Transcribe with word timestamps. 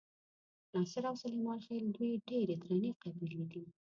ناصر 0.73 1.03
او 1.09 1.15
سلیمان 1.23 1.59
خېل 1.65 1.85
دوې 1.95 2.11
ډېرې 2.27 2.55
درنې 2.63 2.91
قبیلې 3.03 3.43
دي. 3.51 3.63